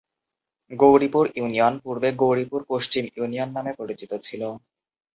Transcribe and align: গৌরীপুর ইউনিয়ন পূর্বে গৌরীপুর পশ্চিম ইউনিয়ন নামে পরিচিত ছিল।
গৌরীপুর 0.71 1.25
ইউনিয়ন 1.35 1.73
পূর্বে 1.83 2.09
গৌরীপুর 2.21 2.61
পশ্চিম 2.69 3.03
ইউনিয়ন 3.17 3.49
নামে 3.55 3.71
পরিচিত 3.79 4.11
ছিল। 4.19 4.41